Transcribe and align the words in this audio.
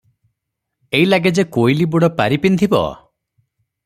ଏଇଲାଗେ 0.99 1.31
ଯେ 1.39 1.45
କୋଇଲିବୁଡ଼ 1.57 2.09
ପାରି 2.21 2.39
ପିନ୍ଧିବ? 2.47 2.81